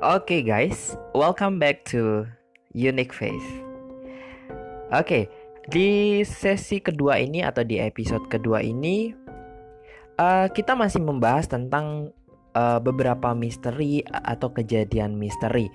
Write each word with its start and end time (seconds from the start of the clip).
Oke 0.00 0.40
guys, 0.40 0.96
welcome 1.12 1.60
back 1.60 1.84
to 1.84 2.24
Unique 2.72 3.12
Face. 3.12 3.44
Oke, 4.96 5.28
di 5.68 6.24
sesi 6.24 6.80
kedua 6.80 7.20
ini 7.20 7.44
atau 7.44 7.60
di 7.60 7.76
episode 7.76 8.24
kedua 8.32 8.64
ini 8.64 9.12
uh, 10.16 10.48
kita 10.48 10.72
masih 10.72 11.04
membahas 11.04 11.52
tentang 11.52 12.16
uh, 12.56 12.80
beberapa 12.80 13.36
misteri 13.36 14.00
atau 14.08 14.48
kejadian 14.56 15.20
misteri. 15.20 15.68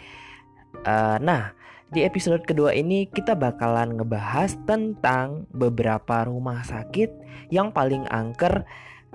Uh, 0.81 1.21
nah, 1.21 1.53
di 1.93 2.01
episode 2.01 2.41
kedua 2.49 2.73
ini 2.73 3.05
kita 3.05 3.37
bakalan 3.37 3.93
ngebahas 3.93 4.57
tentang 4.65 5.45
beberapa 5.53 6.25
rumah 6.25 6.65
sakit 6.65 7.13
yang 7.53 7.69
paling 7.69 8.09
angker 8.09 8.65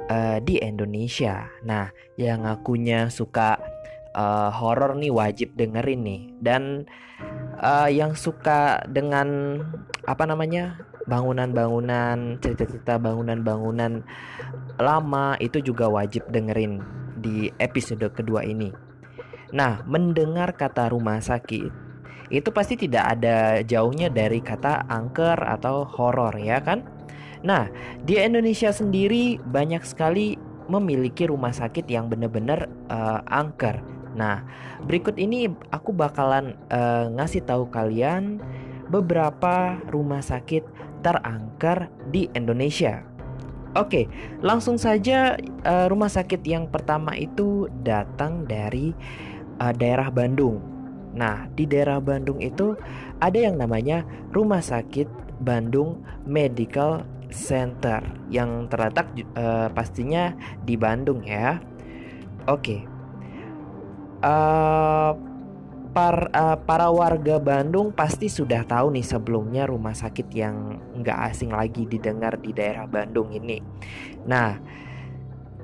uh, 0.07 0.39
di 0.39 0.63
Indonesia. 0.63 1.51
Nah, 1.67 1.91
yang 2.15 2.47
akunya 2.47 3.11
suka 3.11 3.59
uh, 4.15 4.51
horor 4.51 4.97
nih 4.99 5.13
wajib 5.13 5.55
dengerin 5.55 6.01
nih 6.03 6.23
dan 6.43 6.63
uh, 7.61 7.89
yang 7.91 8.17
suka 8.17 8.83
dengan 8.89 9.61
apa 10.09 10.25
namanya 10.27 10.81
bangunan-bangunan 11.07 12.39
cerita-cerita 12.39 13.01
bangunan-bangunan 13.03 14.07
lama 14.79 15.35
itu 15.43 15.59
juga 15.61 15.91
wajib 15.91 16.27
dengerin 16.31 16.81
di 17.21 17.53
episode 17.61 18.07
kedua 18.15 18.47
ini. 18.47 18.73
Nah, 19.51 19.83
mendengar 19.85 20.55
kata 20.55 20.95
rumah 20.95 21.19
sakit 21.19 21.91
itu 22.31 22.49
pasti 22.55 22.79
tidak 22.79 23.19
ada 23.19 23.59
jauhnya 23.67 24.07
dari 24.07 24.39
kata 24.39 24.87
angker 24.87 25.35
atau 25.35 25.83
horor 25.83 26.39
ya 26.39 26.63
kan? 26.63 26.87
Nah, 27.43 27.67
di 28.07 28.15
Indonesia 28.23 28.71
sendiri 28.71 29.43
banyak 29.43 29.83
sekali 29.83 30.39
memiliki 30.71 31.27
rumah 31.27 31.51
sakit 31.51 31.91
yang 31.91 32.07
benar-benar 32.07 32.71
uh, 32.87 33.27
angker 33.27 33.83
Nah, 34.17 34.43
berikut 34.85 35.17
ini 35.17 35.51
aku 35.71 35.95
bakalan 35.95 36.59
uh, 36.73 37.11
ngasih 37.15 37.47
tahu 37.47 37.71
kalian 37.71 38.43
beberapa 38.91 39.79
rumah 39.91 40.21
sakit 40.21 40.67
terangker 41.01 41.89
di 42.11 42.27
Indonesia. 42.35 43.07
Oke, 43.79 44.11
langsung 44.43 44.83
saja 44.83 45.39
uh, 45.63 45.87
rumah 45.87 46.11
sakit 46.11 46.43
yang 46.43 46.67
pertama 46.67 47.15
itu 47.15 47.71
datang 47.87 48.43
dari 48.43 48.91
uh, 49.63 49.71
daerah 49.71 50.11
Bandung. 50.11 50.59
Nah, 51.15 51.47
di 51.55 51.67
daerah 51.67 52.03
Bandung 52.03 52.39
itu 52.43 52.75
ada 53.19 53.39
yang 53.39 53.59
namanya 53.59 54.07
Rumah 54.31 54.63
Sakit 54.63 55.11
Bandung 55.43 56.03
Medical 56.23 57.03
Center 57.31 58.03
yang 58.31 58.67
terletak 58.67 59.11
uh, 59.39 59.71
pastinya 59.71 60.35
di 60.67 60.75
Bandung 60.75 61.23
ya. 61.23 61.59
Oke, 62.47 62.87
uh, 64.23 65.13
par, 65.91 66.31
uh, 66.31 66.59
para 66.63 66.89
warga 66.89 67.43
Bandung 67.43 67.91
pasti 67.91 68.31
sudah 68.31 68.63
tahu 68.63 68.95
nih 68.95 69.07
sebelumnya 69.07 69.67
rumah 69.67 69.95
sakit 69.95 70.29
yang 70.33 70.79
nggak 71.03 71.19
asing 71.35 71.51
lagi 71.51 71.85
didengar 71.87 72.39
di 72.39 72.55
daerah 72.55 72.87
Bandung 72.87 73.35
ini. 73.35 73.59
Nah, 74.25 74.57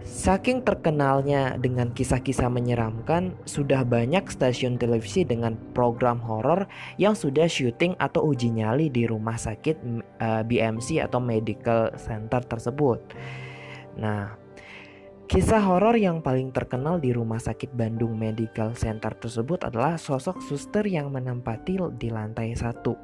saking 0.03 0.67
terkenalnya 0.67 1.55
dengan 1.59 1.95
kisah-kisah 1.95 2.51
menyeramkan, 2.51 3.39
sudah 3.47 3.87
banyak 3.87 4.27
stasiun 4.27 4.79
televisi 4.79 5.23
dengan 5.23 5.55
program 5.75 6.19
horor 6.23 6.67
yang 6.99 7.15
sudah 7.15 7.47
syuting 7.47 7.95
atau 7.99 8.27
uji 8.27 8.51
nyali 8.51 8.91
di 8.91 9.07
rumah 9.07 9.39
sakit 9.39 9.77
uh, 9.83 10.43
eh, 10.43 10.43
BMC 10.43 11.03
atau 11.07 11.23
Medical 11.23 11.95
Center 11.99 12.43
tersebut. 12.43 12.99
Nah, 13.97 14.46
Kisah 15.27 15.59
horor 15.59 15.99
yang 15.99 16.23
paling 16.23 16.55
terkenal 16.55 17.03
di 17.03 17.11
Rumah 17.11 17.43
Sakit 17.43 17.75
Bandung 17.75 18.15
Medical 18.15 18.79
Center 18.79 19.11
tersebut 19.11 19.67
adalah 19.67 19.99
sosok 19.99 20.39
suster 20.39 20.87
yang 20.87 21.11
menempati 21.11 21.83
di 21.99 22.15
lantai 22.15 22.55
satu. 22.55 22.95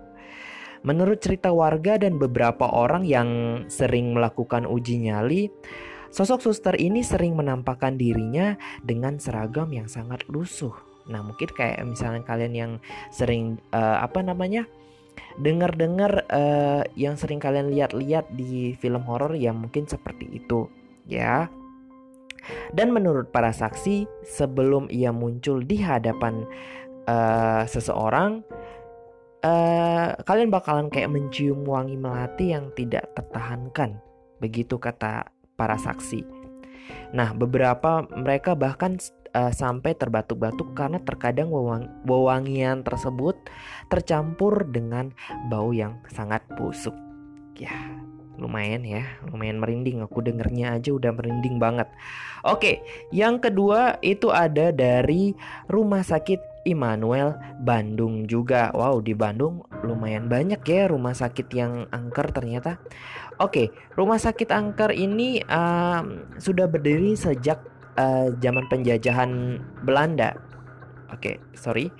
Menurut 0.86 1.18
cerita 1.18 1.50
warga 1.50 1.98
dan 1.98 2.22
beberapa 2.22 2.70
orang 2.70 3.02
yang 3.02 3.28
sering 3.66 4.14
melakukan 4.14 4.70
uji 4.70 5.02
nyali, 5.02 5.50
sosok 6.14 6.46
suster 6.46 6.78
ini 6.78 7.02
sering 7.02 7.34
menampakkan 7.34 7.98
dirinya 7.98 8.54
dengan 8.86 9.18
seragam 9.18 9.74
yang 9.74 9.90
sangat 9.90 10.22
lusuh. 10.30 10.78
Nah, 11.10 11.26
mungkin 11.26 11.50
kayak 11.50 11.82
misalnya 11.82 12.22
kalian 12.22 12.54
yang 12.54 12.72
sering 13.10 13.58
uh, 13.74 13.98
apa 13.98 14.22
namanya? 14.22 14.70
dengar-dengar 15.42 16.24
uh, 16.30 16.86
yang 16.96 17.18
sering 17.18 17.42
kalian 17.42 17.68
lihat-lihat 17.68 18.32
di 18.32 18.78
film 18.80 19.04
horor 19.04 19.34
ya 19.36 19.50
mungkin 19.52 19.90
seperti 19.90 20.38
itu, 20.38 20.70
ya. 21.04 21.50
Dan 22.74 22.90
menurut 22.90 23.30
para 23.30 23.54
saksi, 23.54 24.06
sebelum 24.26 24.90
ia 24.90 25.14
muncul 25.14 25.62
di 25.62 25.78
hadapan 25.78 26.46
uh, 27.06 27.62
seseorang, 27.66 28.42
uh, 29.46 30.16
kalian 30.22 30.50
bakalan 30.50 30.88
kayak 30.88 31.10
mencium 31.10 31.62
wangi 31.66 31.98
melati 31.98 32.54
yang 32.54 32.70
tidak 32.74 33.10
tertahankan. 33.14 33.98
Begitu 34.42 34.78
kata 34.78 35.30
para 35.54 35.78
saksi. 35.78 36.24
Nah, 37.14 37.30
beberapa 37.36 38.02
mereka 38.10 38.58
bahkan 38.58 38.98
uh, 39.36 39.52
sampai 39.52 39.94
terbatuk-batuk 39.94 40.74
karena 40.74 40.98
terkadang 41.02 41.52
wewang 41.52 41.88
wewangian 42.08 42.82
tersebut 42.82 43.36
tercampur 43.88 44.66
dengan 44.68 45.12
bau 45.52 45.70
yang 45.70 46.00
sangat 46.10 46.42
busuk. 46.56 46.94
Ya, 47.56 47.72
lumayan 48.42 48.82
ya 48.82 49.06
lumayan 49.30 49.62
merinding. 49.62 50.02
Aku 50.02 50.18
dengernya 50.18 50.74
aja 50.82 50.90
udah 50.90 51.14
merinding 51.14 51.62
banget. 51.62 51.86
Oke 52.42 52.82
yang 53.14 53.38
kedua 53.38 54.02
itu 54.02 54.34
ada 54.34 54.74
dari 54.74 55.38
rumah 55.70 56.02
sakit 56.02 56.66
Immanuel 56.66 57.38
Bandung 57.62 58.26
juga. 58.26 58.74
Wow 58.74 59.02
di 59.02 59.14
Bandung 59.14 59.62
lumayan 59.86 60.26
banyak 60.26 60.62
ya 60.66 60.90
rumah 60.90 61.14
sakit 61.14 61.46
yang 61.54 61.86
angker 61.94 62.34
ternyata. 62.34 62.82
Oke 63.38 63.70
rumah 63.94 64.18
sakit 64.18 64.50
angker 64.50 64.90
ini 64.90 65.42
um, 65.46 66.26
sudah 66.42 66.66
berdiri 66.66 67.14
sejak 67.14 67.62
uh, 67.98 68.34
zaman 68.42 68.66
penjajahan 68.66 69.62
Belanda. 69.86 70.34
Oke 71.14 71.38
sorry. 71.54 71.90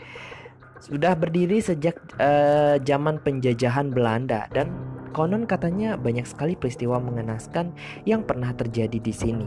Sudah 0.83 1.15
berdiri 1.15 1.63
sejak 1.63 1.95
uh, 2.19 2.75
zaman 2.83 3.23
penjajahan 3.23 3.95
Belanda 3.95 4.51
dan 4.51 4.75
konon 5.13 5.45
katanya 5.45 5.95
banyak 6.01 6.25
sekali 6.25 6.57
peristiwa 6.57 6.99
mengenaskan 6.99 7.71
yang 8.09 8.25
pernah 8.25 8.51
terjadi 8.57 8.99
di 8.99 9.13
sini. 9.13 9.47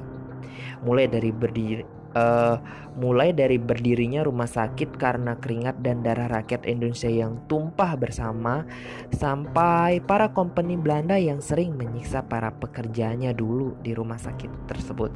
Mulai 0.85 1.09
dari 1.09 1.33
berdiri 1.33 2.04
uh, 2.15 2.55
mulai 2.95 3.35
dari 3.35 3.59
berdirinya 3.59 4.23
rumah 4.23 4.47
sakit 4.47 4.95
karena 4.95 5.35
keringat 5.35 5.83
dan 5.83 6.01
darah 6.01 6.31
rakyat 6.31 6.63
Indonesia 6.63 7.11
yang 7.11 7.43
tumpah 7.51 7.99
bersama 7.99 8.63
sampai 9.11 9.99
para 9.99 10.31
kompeni 10.31 10.79
Belanda 10.79 11.19
yang 11.19 11.43
sering 11.43 11.75
menyiksa 11.75 12.23
para 12.23 12.55
pekerjanya 12.55 13.35
dulu 13.35 13.75
di 13.83 13.91
rumah 13.91 14.17
sakit 14.17 14.71
tersebut. 14.71 15.11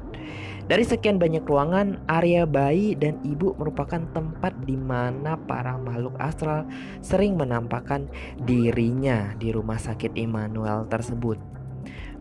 Dari 0.70 0.86
sekian 0.86 1.18
banyak 1.18 1.50
ruangan, 1.50 1.98
area 2.06 2.46
bayi 2.46 2.94
dan 2.94 3.18
ibu 3.26 3.58
merupakan 3.58 4.06
tempat 4.14 4.54
di 4.70 4.78
mana 4.78 5.34
para 5.34 5.74
makhluk 5.82 6.14
astral 6.22 6.70
sering 7.02 7.34
menampakkan 7.34 8.06
dirinya 8.46 9.34
di 9.42 9.50
rumah 9.50 9.82
sakit 9.82 10.14
Immanuel 10.14 10.86
tersebut. 10.86 11.59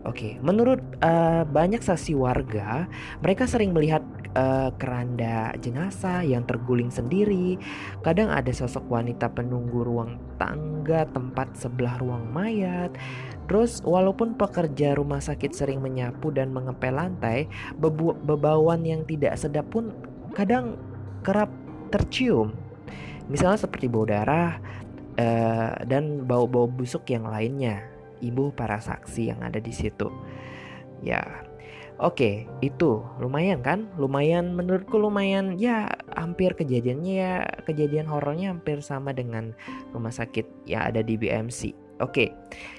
Oke, 0.06 0.38
menurut 0.38 0.78
uh, 1.02 1.42
banyak 1.42 1.82
saksi 1.82 2.14
warga, 2.14 2.86
mereka 3.18 3.50
sering 3.50 3.74
melihat 3.74 3.98
uh, 4.38 4.70
keranda 4.78 5.50
jenazah 5.58 6.22
yang 6.22 6.46
terguling 6.46 6.86
sendiri. 6.86 7.58
Kadang 8.06 8.30
ada 8.30 8.46
sosok 8.54 8.86
wanita 8.86 9.26
penunggu 9.34 9.82
ruang 9.82 10.14
tangga 10.38 11.02
tempat 11.10 11.50
sebelah 11.58 11.98
ruang 11.98 12.30
mayat. 12.30 12.94
Terus 13.50 13.82
walaupun 13.82 14.38
pekerja 14.38 14.94
rumah 14.94 15.18
sakit 15.18 15.50
sering 15.50 15.82
menyapu 15.82 16.30
dan 16.30 16.54
mengepel 16.54 16.94
lantai, 16.94 17.50
bebauan 18.22 18.86
yang 18.86 19.02
tidak 19.02 19.34
sedap 19.34 19.66
pun 19.66 19.90
kadang 20.30 20.78
kerap 21.26 21.50
tercium. 21.90 22.54
Misalnya 23.26 23.66
seperti 23.66 23.90
bau 23.90 24.06
darah 24.06 24.62
uh, 25.18 25.74
dan 25.90 26.22
bau-bau 26.22 26.70
busuk 26.70 27.02
yang 27.10 27.26
lainnya 27.26 27.97
ibu 28.20 28.50
para 28.54 28.78
saksi 28.78 29.34
yang 29.34 29.40
ada 29.42 29.58
di 29.58 29.70
situ. 29.70 30.10
Ya, 31.04 31.22
oke, 32.02 32.46
itu 32.62 33.02
lumayan 33.22 33.62
kan? 33.62 33.86
Lumayan 33.98 34.54
menurutku 34.54 34.98
lumayan 34.98 35.58
ya 35.58 35.90
hampir 36.14 36.54
kejadiannya 36.58 37.14
ya 37.14 37.34
kejadian 37.66 38.10
horornya 38.10 38.50
hampir 38.54 38.82
sama 38.82 39.14
dengan 39.14 39.54
rumah 39.94 40.10
sakit 40.10 40.66
yang 40.66 40.88
ada 40.90 41.02
di 41.02 41.14
BMC. 41.14 41.74
Oke, 41.98 42.30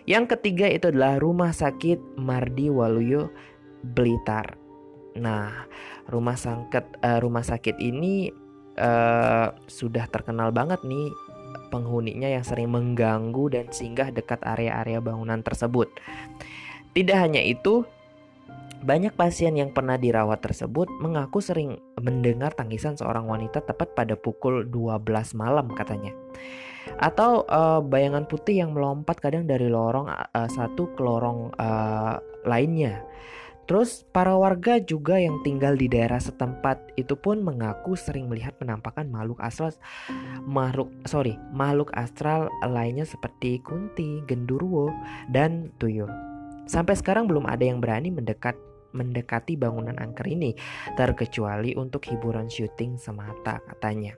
yang 0.08 0.32
ketiga 0.32 0.72
itu 0.72 0.92
adalah 0.96 1.20
rumah 1.20 1.52
sakit 1.52 2.16
Mardi 2.16 2.72
Waluyo 2.72 3.28
Blitar. 3.84 4.56
Nah, 5.20 5.68
rumah 6.08 6.40
sakit 6.40 7.04
uh, 7.04 7.20
rumah 7.20 7.44
sakit 7.44 7.76
ini 7.84 8.32
uh, 8.80 9.52
sudah 9.68 10.08
terkenal 10.08 10.56
banget 10.56 10.80
nih 10.88 11.12
penghuninya 11.70 12.28
yang 12.28 12.44
sering 12.44 12.74
mengganggu 12.74 13.54
dan 13.54 13.66
singgah 13.70 14.10
dekat 14.10 14.42
area-area 14.42 15.00
bangunan 15.00 15.40
tersebut. 15.46 15.94
Tidak 16.92 17.16
hanya 17.16 17.40
itu, 17.40 17.86
Banyak 18.80 19.20
pasien 19.20 19.60
yang 19.60 19.76
pernah 19.76 20.00
dirawat 20.00 20.40
tersebut 20.40 20.88
mengaku 21.04 21.44
sering 21.44 21.84
mendengar 22.00 22.56
tangisan 22.56 22.96
seorang 22.96 23.28
wanita 23.28 23.60
tepat 23.60 23.92
pada 23.92 24.16
pukul 24.16 24.64
12 24.72 25.04
malam 25.36 25.68
katanya. 25.76 26.16
Atau 26.96 27.44
uh, 27.52 27.84
bayangan 27.84 28.24
putih 28.24 28.64
yang 28.64 28.72
melompat 28.72 29.20
kadang 29.20 29.44
dari 29.44 29.68
lorong 29.68 30.08
uh, 30.08 30.48
satu 30.48 30.96
ke 30.96 31.02
lorong 31.04 31.52
uh, 31.60 32.24
lainnya. 32.48 33.04
Terus 33.70 34.02
para 34.10 34.34
warga 34.34 34.82
juga 34.82 35.22
yang 35.22 35.46
tinggal 35.46 35.78
di 35.78 35.86
daerah 35.86 36.18
setempat 36.18 36.98
itu 36.98 37.14
pun 37.14 37.46
mengaku 37.46 37.94
sering 37.94 38.26
melihat 38.26 38.58
penampakan 38.58 39.14
makhluk 39.14 39.38
astral 39.46 39.70
makhluk 40.42 40.90
sorry 41.06 41.38
makhluk 41.54 41.94
astral 41.94 42.50
lainnya 42.66 43.06
seperti 43.06 43.62
kunti, 43.62 44.26
genderuwo, 44.26 44.90
dan 45.30 45.70
tuyul. 45.78 46.10
Sampai 46.66 46.98
sekarang 46.98 47.30
belum 47.30 47.46
ada 47.46 47.62
yang 47.62 47.78
berani 47.78 48.10
mendekat 48.10 48.58
mendekati 48.90 49.54
bangunan 49.54 50.02
angker 50.02 50.26
ini 50.26 50.58
terkecuali 50.98 51.78
untuk 51.78 52.10
hiburan 52.10 52.50
syuting 52.50 52.98
semata 52.98 53.62
katanya. 53.70 54.18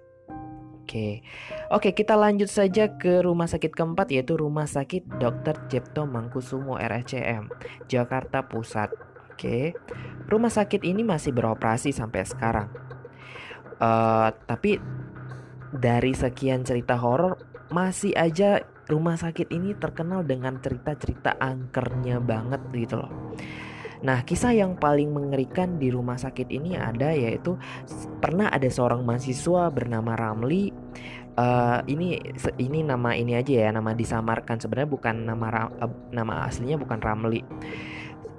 Oke, 0.80 1.28
oke 1.68 1.92
kita 1.92 2.16
lanjut 2.16 2.48
saja 2.48 2.96
ke 2.96 3.20
rumah 3.20 3.52
sakit 3.52 3.76
keempat 3.76 4.16
yaitu 4.16 4.40
Rumah 4.40 4.68
Sakit 4.68 5.20
Dr. 5.20 5.68
Jepto 5.68 6.08
Mangkusumo 6.08 6.80
RSCM 6.80 7.52
Jakarta 7.92 8.48
Pusat. 8.48 9.11
Oke, 9.42 9.74
rumah 10.30 10.54
sakit 10.54 10.86
ini 10.86 11.02
masih 11.02 11.34
beroperasi 11.34 11.90
sampai 11.90 12.22
sekarang. 12.30 12.70
Uh, 13.82 14.30
tapi 14.46 14.78
dari 15.74 16.14
sekian 16.14 16.62
cerita 16.62 16.94
horor 16.94 17.42
masih 17.74 18.14
aja 18.14 18.62
rumah 18.86 19.18
sakit 19.18 19.50
ini 19.50 19.74
terkenal 19.74 20.22
dengan 20.22 20.62
cerita-cerita 20.62 21.42
angkernya 21.42 22.22
banget 22.22 22.62
gitu 22.70 23.02
loh. 23.02 23.10
Nah, 24.06 24.22
kisah 24.22 24.54
yang 24.54 24.78
paling 24.78 25.10
mengerikan 25.10 25.82
di 25.82 25.90
rumah 25.90 26.22
sakit 26.22 26.46
ini 26.54 26.78
ada 26.78 27.10
yaitu 27.10 27.58
pernah 28.22 28.54
ada 28.54 28.70
seorang 28.70 29.02
mahasiswa 29.02 29.74
bernama 29.74 30.14
Ramli. 30.14 30.70
Uh, 31.34 31.82
ini 31.90 32.22
ini 32.62 32.86
nama 32.86 33.18
ini 33.18 33.34
aja 33.34 33.66
ya, 33.66 33.74
nama 33.74 33.98
disamarkan 33.98 34.62
sebenarnya 34.62 34.90
bukan 34.94 35.16
nama 35.26 35.74
uh, 35.82 36.14
nama 36.14 36.46
aslinya 36.46 36.78
bukan 36.78 37.02
Ramli 37.02 37.42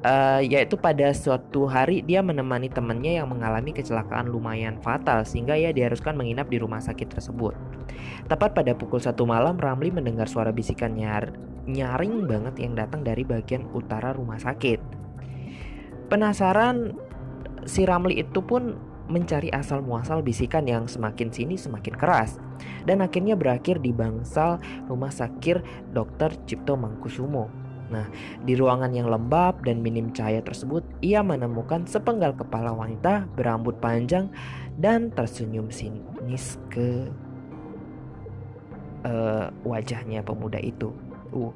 uh, 0.02 0.40
yaitu 0.42 0.74
pada 0.78 1.10
suatu 1.14 1.66
hari 1.66 2.02
dia 2.02 2.20
menemani 2.20 2.68
temannya 2.68 3.22
yang 3.22 3.30
mengalami 3.30 3.70
kecelakaan 3.74 4.28
lumayan 4.28 4.78
fatal 4.82 5.22
sehingga 5.22 5.54
ia 5.54 5.70
diharuskan 5.70 6.18
menginap 6.18 6.50
di 6.50 6.58
rumah 6.58 6.82
sakit 6.82 7.08
tersebut. 7.18 7.54
Tepat 8.26 8.54
pada 8.54 8.74
pukul 8.74 9.02
satu 9.02 9.26
malam, 9.26 9.58
Ramli 9.58 9.90
mendengar 9.90 10.26
suara 10.26 10.50
bisikan 10.50 10.94
nyar 10.94 11.34
nyaring 11.62 12.26
banget 12.26 12.58
yang 12.58 12.74
datang 12.74 13.06
dari 13.06 13.22
bagian 13.22 13.70
utara 13.70 14.10
rumah 14.10 14.38
sakit. 14.38 14.82
Penasaran, 16.10 16.92
si 17.64 17.86
Ramli 17.86 18.18
itu 18.20 18.42
pun 18.42 18.74
mencari 19.06 19.50
asal 19.50 19.82
muasal 19.82 20.22
bisikan 20.22 20.64
yang 20.64 20.86
semakin 20.86 21.28
sini 21.28 21.58
semakin 21.58 21.94
keras 21.98 22.38
dan 22.86 23.02
akhirnya 23.02 23.34
berakhir 23.34 23.82
di 23.82 23.90
bangsal 23.90 24.62
rumah 24.86 25.10
sakit 25.10 25.90
Dr. 25.92 26.32
Cipto 26.46 26.78
Mangkusumo. 26.78 27.71
Nah, 27.92 28.08
di 28.40 28.56
ruangan 28.56 28.88
yang 28.96 29.12
lembab 29.12 29.60
dan 29.68 29.84
minim 29.84 30.08
cahaya 30.16 30.40
tersebut, 30.40 30.80
ia 31.04 31.20
menemukan 31.20 31.84
sepenggal 31.84 32.32
kepala 32.32 32.72
wanita 32.72 33.28
berambut 33.36 33.76
panjang 33.84 34.32
dan 34.80 35.12
tersenyum 35.12 35.68
sinis 35.68 36.56
ke 36.72 37.12
uh, 39.04 39.52
wajahnya 39.62 40.24
pemuda 40.24 40.56
itu. 40.56 40.88
Uh. 41.36 41.52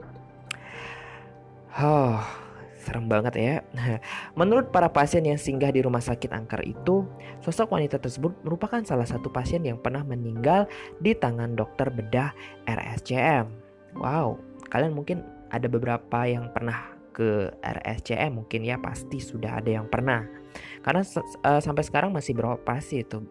Oh, 1.76 2.20
serem 2.80 3.04
banget 3.04 3.34
ya. 3.36 3.54
Menurut 4.38 4.72
para 4.72 4.88
pasien 4.88 5.24
yang 5.28 5.36
singgah 5.36 5.68
di 5.72 5.84
rumah 5.84 6.00
sakit 6.00 6.32
angker 6.32 6.64
itu, 6.64 7.04
sosok 7.44 7.76
wanita 7.76 8.00
tersebut 8.00 8.32
merupakan 8.44 8.80
salah 8.84 9.04
satu 9.04 9.28
pasien 9.28 9.60
yang 9.64 9.76
pernah 9.76 10.00
meninggal 10.00 10.64
di 11.04 11.12
tangan 11.12 11.52
dokter 11.52 11.92
bedah 11.92 12.32
RSCM. 12.64 13.48
Wow, 13.96 14.40
kalian 14.72 14.96
mungkin 14.96 15.35
ada 15.50 15.66
beberapa 15.70 16.26
yang 16.26 16.50
pernah 16.50 16.96
ke 17.16 17.48
RSCM 17.64 18.44
mungkin 18.44 18.60
ya 18.60 18.76
pasti 18.76 19.16
sudah 19.16 19.64
ada 19.64 19.80
yang 19.80 19.88
pernah. 19.88 20.28
Karena 20.84 21.00
uh, 21.00 21.60
sampai 21.64 21.80
sekarang 21.80 22.12
masih 22.12 22.36
beroperasi 22.36 23.08
itu. 23.08 23.24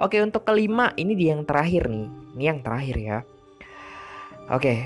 Oke 0.00 0.16
untuk 0.24 0.48
kelima 0.48 0.96
ini 0.96 1.12
dia 1.12 1.36
yang 1.36 1.44
terakhir 1.44 1.92
nih. 1.92 2.08
Ini 2.40 2.44
yang 2.56 2.60
terakhir 2.64 2.96
ya. 2.96 3.18
Oke 4.48 4.80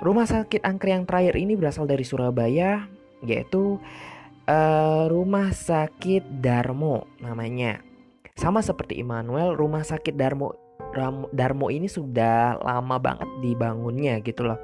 rumah 0.00 0.24
sakit 0.24 0.64
angker 0.64 0.96
yang 0.96 1.04
terakhir 1.04 1.36
ini 1.36 1.52
berasal 1.60 1.84
dari 1.84 2.08
Surabaya 2.08 2.88
yaitu 3.20 3.76
uh, 4.48 5.04
rumah 5.12 5.52
sakit 5.52 6.40
Darmo 6.40 7.04
namanya. 7.20 7.84
Sama 8.40 8.64
seperti 8.64 8.96
Immanuel 8.96 9.52
rumah 9.52 9.84
sakit 9.84 10.16
Darmo 10.16 10.56
Darmo 11.30 11.68
ini 11.68 11.86
sudah 11.86 12.56
lama 12.64 12.96
banget 12.96 13.28
dibangunnya 13.44 14.18
gitu 14.24 14.48
loh 14.48 14.58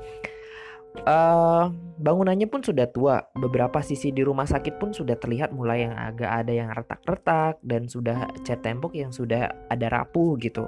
Uh, 1.04 1.68
bangunannya 2.00 2.48
pun 2.48 2.64
sudah 2.64 2.88
tua. 2.88 3.26
Beberapa 3.36 3.84
sisi 3.84 4.14
di 4.14 4.24
rumah 4.24 4.48
sakit 4.48 4.80
pun 4.80 4.96
sudah 4.96 5.18
terlihat 5.20 5.52
mulai 5.52 5.84
yang 5.84 5.94
agak 5.98 6.30
ada 6.30 6.52
yang 6.52 6.70
retak-retak 6.72 7.60
dan 7.60 7.90
sudah 7.90 8.30
cat 8.46 8.64
tembok 8.64 8.96
yang 8.96 9.12
sudah 9.12 9.52
ada 9.68 9.86
rapuh 9.92 10.38
gitu. 10.40 10.64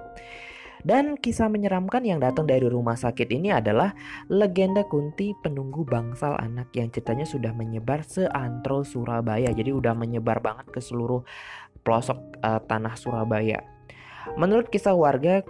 Dan 0.79 1.19
kisah 1.19 1.51
menyeramkan 1.51 2.07
yang 2.07 2.23
datang 2.23 2.47
dari 2.47 2.63
rumah 2.71 2.95
sakit 2.95 3.27
ini 3.35 3.51
adalah 3.51 3.91
legenda 4.31 4.87
Kunti 4.87 5.35
penunggu 5.43 5.83
bangsal 5.83 6.39
anak 6.39 6.71
yang 6.79 6.95
ceritanya 6.95 7.27
sudah 7.27 7.51
menyebar 7.51 8.07
seantro 8.07 8.87
Surabaya. 8.87 9.51
Jadi 9.51 9.75
udah 9.75 9.99
menyebar 9.99 10.39
banget 10.39 10.71
ke 10.71 10.79
seluruh 10.79 11.27
pelosok 11.83 12.19
uh, 12.47 12.63
tanah 12.63 12.95
Surabaya. 12.95 13.59
Menurut 14.39 14.71
kisah 14.71 14.95
warga, 14.95 15.43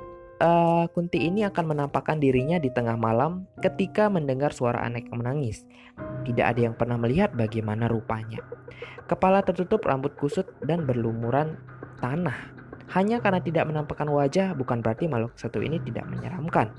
uh, 0.42 0.86
Kunti 0.90 1.26
ini 1.26 1.44
akan 1.44 1.74
menampakkan 1.74 2.18
dirinya 2.18 2.56
di 2.58 2.70
tengah 2.70 2.94
malam 2.94 3.46
ketika 3.62 4.10
mendengar 4.10 4.54
suara 4.54 4.82
anak 4.82 5.10
yang 5.10 5.22
menangis. 5.22 5.66
Tidak 6.24 6.46
ada 6.46 6.60
yang 6.70 6.74
pernah 6.74 6.98
melihat 6.98 7.34
bagaimana 7.34 7.90
rupanya. 7.90 8.42
Kepala 9.10 9.42
tertutup, 9.42 9.82
rambut 9.86 10.14
kusut, 10.14 10.46
dan 10.62 10.84
berlumuran 10.84 11.58
tanah. 11.98 12.54
Hanya 12.92 13.20
karena 13.20 13.40
tidak 13.44 13.68
menampakkan 13.68 14.08
wajah 14.08 14.56
bukan 14.56 14.80
berarti 14.80 15.10
makhluk 15.10 15.36
satu 15.36 15.60
ini 15.60 15.76
tidak 15.84 16.08
menyeramkan. 16.08 16.72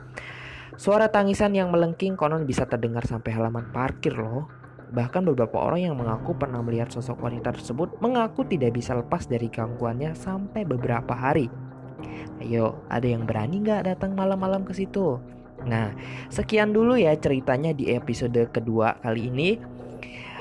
Suara 0.80 1.12
tangisan 1.12 1.54
yang 1.54 1.70
melengking 1.70 2.16
konon 2.16 2.48
bisa 2.48 2.66
terdengar 2.66 3.06
sampai 3.06 3.36
halaman 3.36 3.70
parkir 3.70 4.16
loh. 4.16 4.48
Bahkan 4.90 5.22
beberapa 5.22 5.62
orang 5.62 5.86
yang 5.86 5.96
mengaku 6.00 6.34
pernah 6.34 6.66
melihat 6.66 6.90
sosok 6.90 7.22
wanita 7.22 7.54
tersebut 7.54 8.02
mengaku 8.02 8.42
tidak 8.50 8.74
bisa 8.74 8.98
lepas 8.98 9.30
dari 9.30 9.46
gangguannya 9.52 10.18
sampai 10.18 10.66
beberapa 10.66 11.14
hari. 11.14 11.69
Ayo, 12.40 12.80
ada 12.88 13.08
yang 13.08 13.28
berani 13.28 13.60
nggak 13.60 13.90
datang 13.90 14.16
malam-malam 14.16 14.64
ke 14.64 14.72
situ? 14.72 15.20
Nah, 15.68 15.92
sekian 16.32 16.72
dulu 16.72 16.96
ya 16.96 17.12
ceritanya 17.20 17.76
di 17.76 17.92
episode 17.92 18.40
kedua 18.52 18.96
kali 19.04 19.28
ini. 19.28 19.60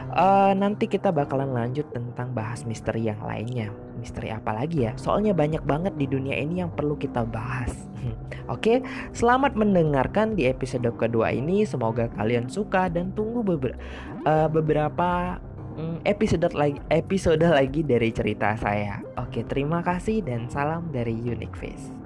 Uh, 0.09 0.57
nanti 0.57 0.89
kita 0.89 1.13
bakalan 1.13 1.53
lanjut 1.53 1.85
tentang 1.93 2.33
bahas 2.33 2.65
misteri 2.65 3.11
yang 3.11 3.21
lainnya. 3.21 3.69
Misteri 4.01 4.33
apa 4.33 4.57
lagi 4.57 4.89
ya? 4.89 4.97
Soalnya 4.97 5.37
banyak 5.37 5.61
banget 5.69 6.01
di 6.01 6.09
dunia 6.09 6.39
ini 6.39 6.65
yang 6.65 6.73
perlu 6.73 6.97
kita 6.97 7.29
bahas. 7.29 7.75
Oke, 8.49 8.49
okay? 8.49 8.77
selamat 9.13 9.59
mendengarkan 9.59 10.33
di 10.33 10.49
episode 10.49 10.89
kedua 10.97 11.35
ini. 11.35 11.67
Semoga 11.69 12.09
kalian 12.15 12.49
suka 12.49 12.89
dan 12.89 13.13
tunggu 13.13 13.45
beber 13.45 13.77
uh, 14.25 14.49
beberapa 14.49 15.43
episode 16.03 16.51
lagi 16.55 16.79
episode 16.91 17.43
lagi 17.43 17.87
dari 17.87 18.11
cerita 18.11 18.55
saya. 18.59 19.03
Oke, 19.19 19.47
terima 19.47 19.83
kasih 19.83 20.23
dan 20.27 20.51
salam 20.51 20.91
dari 20.91 21.15
Unique 21.15 21.55
Face. 21.55 21.98